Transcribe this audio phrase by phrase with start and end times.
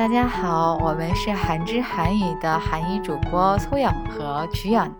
[0.00, 4.96] 大家好，我们是韩之韩语的韩语主播소영和주연。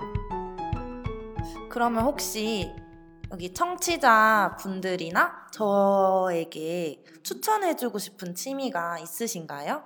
[1.70, 2.70] 그러면 혹시
[3.30, 9.82] 여기 청취자 분들이나 저에게 추천해주고 싶은 취미가 있으신가요?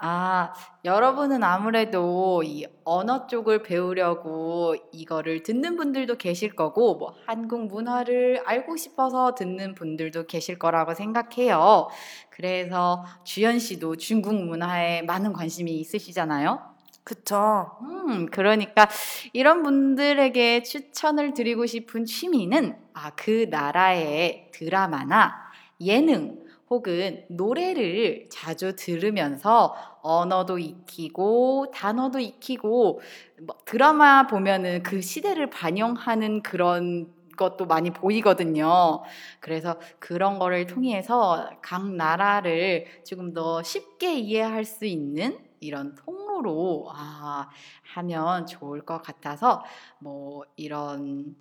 [0.00, 0.52] 아,
[0.84, 8.76] 여러분은 아무래도 이 언어 쪽을 배우려고 이거를 듣는 분들도 계실 거고, 뭐 한국 문화를 알고
[8.76, 11.88] 싶어서 듣는 분들도 계실 거라고 생각해요.
[12.30, 16.60] 그래서 주연 씨도 중국 문화에 많은 관심이 있으시잖아요.
[17.02, 17.72] 그쵸.
[17.82, 18.86] 음, 그러니까
[19.32, 25.34] 이런 분들에게 추천을 드리고 싶은 취미는 아, 그 나라의 드라마나
[25.80, 33.00] 예능 혹은 노래를 자주 들으면서 언어도 익히고 단어도 익히고
[33.42, 39.02] 뭐 드라마 보면은 그 시대를 반영하는 그런 것도 많이 보이거든요.
[39.40, 47.48] 그래서 그런 거를 통해서 각 나라를 조금 더 쉽게 이해할 수 있는 이런 통로로 아,
[47.94, 49.64] 하면 좋을 것 같아서
[49.98, 51.36] 뭐 이런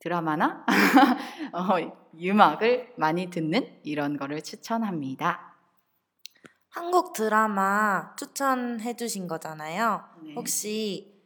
[0.00, 0.64] 드라마나
[1.52, 5.56] 어, 음악을 많이 듣는 이런 거를 추천합니다.
[6.70, 10.02] 한국 드라마 추천해 주신 거잖아요.
[10.22, 10.34] 네.
[10.34, 11.20] 혹시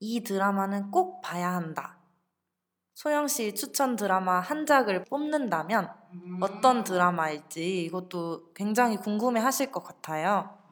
[0.00, 1.98] 이 드라마는 꼭 봐야 한다.
[2.94, 6.38] 소영 씨 추천 드라마 한 작을 뽑는다면 음.
[6.40, 10.63] 어떤 드라마일지 이것도 굉장히 궁금해 하실 것 같아요.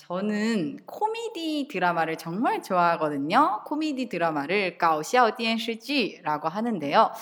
[0.00, 3.60] 저는 코미디 드라마를 정말 좋아하거든요.
[3.66, 7.12] 코미디 드라마를 가오샤오 디엔시지라고 하는데요.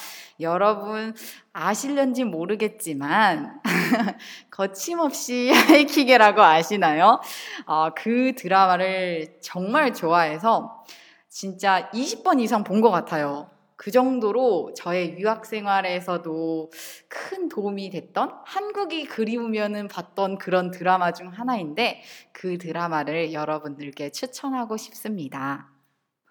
[0.41, 1.13] 여러분
[1.53, 3.61] 아실런지 모르겠지만
[4.53, 7.21] 거침없이 하이킥이라고 아시나요?
[7.67, 10.85] 어, 그 드라마를 정말 좋아해서
[11.29, 13.51] 진짜 20번 이상 본 것 같아요.
[13.79, 16.71] 그 정도로 저의 유학 생활에서도
[17.09, 25.71] 큰 도움이 됐던 한국이 그리우면은 봤던 그런 드라마 중 하나인데 그 드라마를 여러분들께 추천하고 싶습니다.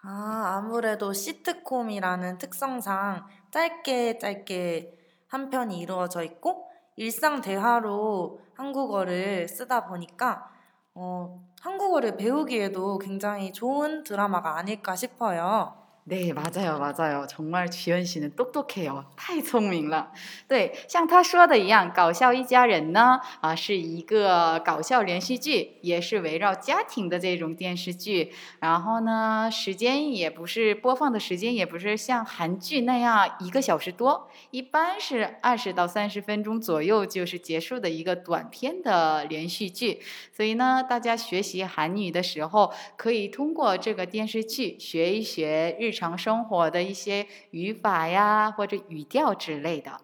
[0.02, 4.96] 아, 아무래도 시트콤이라는 특성상 짧게 짧게
[5.28, 10.50] 한 편이 이루어져 있고 일상 대화로 한국어를 쓰다 보니까
[10.94, 15.87] 어, 한국어를 배우기에도 굉장히 좋은 드라마가 아닐까 싶어요.
[16.07, 17.25] 对，맞아요， 맞아요。
[17.25, 20.11] 정말주연 씨는 똑똑해요， 太聪明了。
[20.49, 28.33] 对，像他说的一样，《搞笑一家人》呢，啊，是一个搞笑连续剧，也是围绕家庭的这种电视剧。
[28.59, 40.01] 然后呢，时间也不是播放的时间，也不是像韩剧那样一个小时多，一般是二十到三十分钟左右就是结束的一个短片的连续剧。
[40.33, 49.99] 所以呢，大家学习韩语的时候，可以通过这个电视剧学一学日 常生活的一些语法呀，或者语调之类的。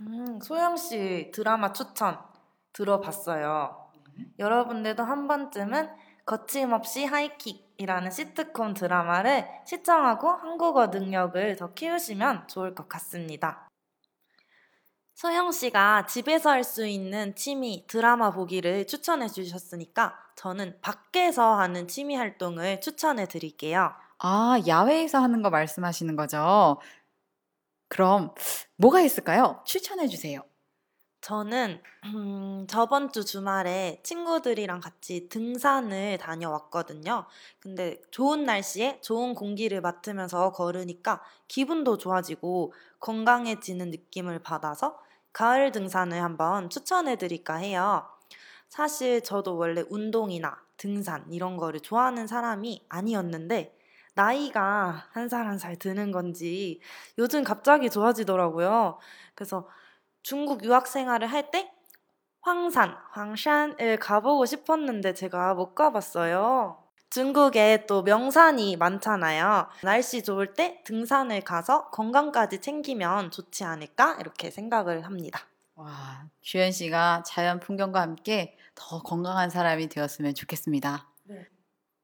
[0.00, 2.18] 음, 소영 씨 드라마 추천
[2.72, 3.90] 들어봤어요.
[4.38, 5.90] 여러분들도 한 번쯤은
[6.24, 13.68] 거침없이 하이킥이라는 시트콤 드라마를 시청하고 한국어 능력을 더 키우시면 좋을 것 같습니다.
[15.14, 22.14] 소영 씨가 집에서 할 수 있는 취미 드라마 보기를 추천해 주셨으니까 저는 밖에서 하는 취미
[22.14, 23.94] 활동을 추천해 드릴게요.
[24.23, 26.79] 아, 야외에서 하는 거 말씀하시는 거죠?
[27.87, 28.33] 그럼
[28.77, 29.61] 뭐가 있을까요?
[29.65, 30.41] 추천해 주세요.
[31.21, 37.25] 저는 음, 저번 주 주말에 친구들이랑 같이 등산을 다녀왔거든요.
[37.61, 44.99] 근데 좋은 날씨에 좋은 공기를 맡으면서 걸으니까 기분도 좋아지고 건강해지는 느낌을 받아서
[45.31, 48.05] 가을 등산을 한번 추천해 드릴까 해요.
[48.67, 53.77] 사실 저도 원래 운동이나 등산 이런 거를 좋아하는 사람이 아니었는데
[54.15, 56.81] 나이가 한살 한 살 드는 건지
[57.17, 58.99] 요즘 갑자기 좋아지더라고요.
[59.35, 59.67] 그래서
[60.23, 61.71] 중국 유학 생활을 할 때
[62.41, 66.83] 황산, 황산을 가보고 싶었는데 제가 못 가봤어요.
[67.09, 69.69] 중국에 또 명산이 많잖아요.
[69.83, 75.41] 날씨 좋을 때 등산을 가서 건강까지 챙기면 좋지 않을까 이렇게 생각을 합니다.
[75.75, 81.07] 와, 주연 씨가 자연 풍경과 함께 더 건강한 사람이 되었으면 좋겠습니다.
[81.23, 81.47] 네.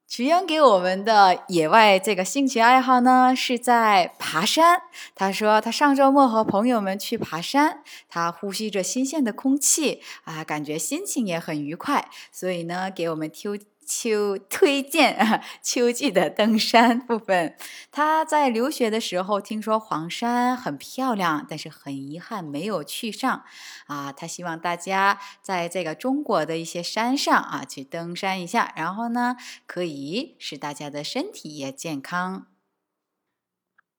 [0.09, 4.81] 菊央给我们的野外这个兴趣爱好呢，是在爬山。
[5.13, 13.47] 他说他上周末和朋友们去爬山，他呼吸着新鲜的空气啊，感觉心情也很愉快，所以呢，给我们提
[13.88, 17.54] 秋推荐啊 秋季的登山部分。
[17.90, 23.44] 他在留学的时候听说黄山很漂亮，但是很遗憾没有去上
[23.86, 24.10] 啊。
[24.10, 29.36] 他希望大家在这个中国的一些山上啊去登山一下，然后呢，
[29.66, 32.46] 可以使大家的身体也健康。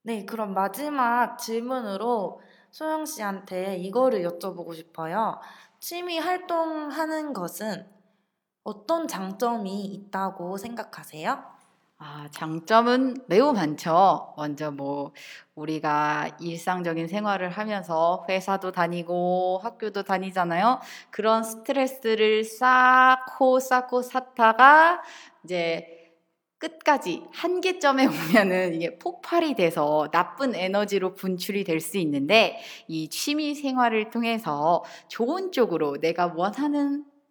[0.08, 2.40] 네, 그럼 마지막 질문으로
[2.72, 5.40] 소영 씨한테 이거를 여쭤보고 싶어요.
[5.80, 7.88] 취미 활동하는 것은
[8.65, 11.45] 어떤 장점이 있다고 생각하세요?
[12.03, 14.33] 아, 장점은 매우 많죠.
[14.37, 15.13] 먼저 뭐
[15.55, 20.81] 우리가 일상적인 생활을 하면서 회사도 다니고 학교도 다니잖아요.
[21.11, 25.03] 그런 스트레스를 쌓고 쌓고 샀다가
[25.45, 26.15] 이제
[26.59, 28.07] 끝까지 한계점에
[28.47, 35.53] 오면은 이게 폭발이 돼서 나쁜 에너지로 분출이 될 수 있는데 이 취미 생활을 통해서 좋은
[35.53, 37.05] 쪽으로 내가 원하는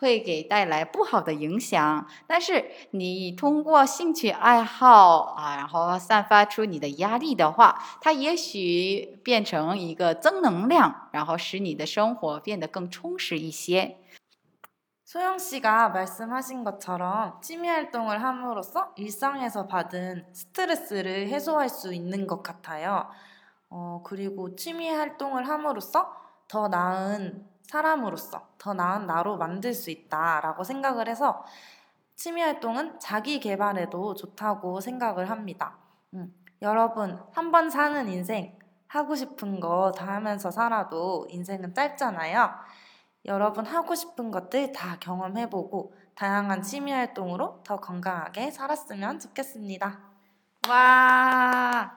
[0.00, 2.06] 会给带来不好的影响。
[2.26, 13.96] 但是你通过兴趣爱好啊，然后散发出你的压力的话，它也许变成一个增能量，然后使你的生活变得更充实一些。
[15.08, 23.08] 소영 씨가 말씀하신 것처럼 취미 활동을 함으로써 일상에서 받은 스트레스를 해소할 수 있는 것 같아요.
[23.70, 26.12] 어, 그리고 취미 활동을 함으로써
[26.48, 31.43] 더 나은 사람으로서 더 나은 나로 만들 수 있다라고 생각을 해서
[32.15, 35.77] 취미 활동은 자기 개발에도 좋다고 생각을 합니다.
[36.13, 42.51] 음, 여러분, 한 번 사는 인생, 하고 싶은 거 다 하면서 살아도 인생은 짧잖아요.
[43.25, 49.99] 여러분 하고 싶은 것들 다 경험해보고 다양한 취미 활동으로 더 건강하게 살았으면 좋겠습니다.
[50.69, 51.91] 哇，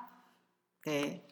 [0.85, 1.23] 对，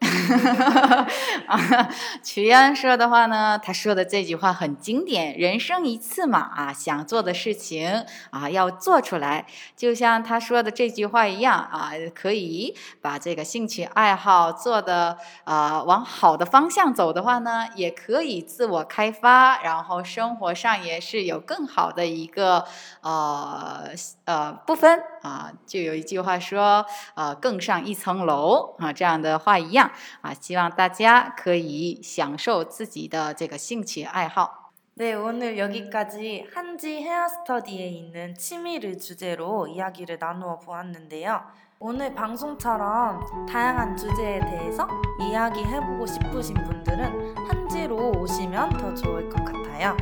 [1.47, 1.91] 啊，
[2.25, 9.45] 曲安说的话呢，他说的这句话很经典，人生一次嘛，啊，想做的事情啊要做出来，
[9.77, 22.65] 就像他说的这句话一样啊，可以把这个兴趣爱好做的啊往好的方向走的话呢，也可以自我开发，然后生活上也是有更好的一个
[23.03, 23.91] 呃
[24.25, 26.86] 呃部分啊，就有一句话说，
[27.16, 29.92] 呃，更上一层楼啊，这样的话一样
[30.22, 34.72] 啊，希望大家可以享受自己的这个兴趣爱好。
[35.00, 41.40] 네, 오늘 여기까지 한지 헤어스터디에 있는 취미를 주제로 이야기를 나누어 보았는데요.
[41.80, 44.88] 오늘 방송처럼 다양한 주제에 대해서
[45.22, 49.96] 이야기해보고 싶으신 분들은 한지로 오시면 더 좋을 것 같아요.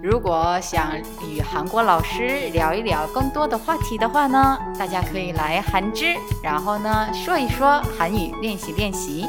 [0.02, 0.92] 如果想
[1.22, 9.26] 与韩国老师聊一聊更多的话题的话呢，大家可以来韩知，然后呢说一说韩语，练习练习。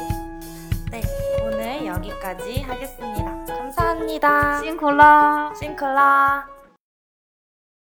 [0.90, 1.02] 네,
[1.44, 3.44] 오늘 여기까지 하겠습니다.
[3.46, 4.60] 감사합니다.
[4.62, 5.52] 辛苦了。
[5.54, 6.46] 싱클라.